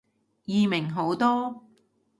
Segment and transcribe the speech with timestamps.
[0.45, 1.61] 易明好多